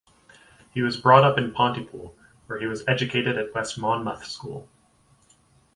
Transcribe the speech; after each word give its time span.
He 0.73 0.81
was 0.81 0.97
brought 0.99 1.23
up 1.23 1.37
in 1.37 1.51
Pontypool, 1.53 2.15
where 2.47 2.59
he 2.59 2.65
was 2.65 2.83
educated 2.87 3.37
at 3.37 3.53
West 3.53 3.77
Monmouth 3.77 4.25
School. 4.25 4.67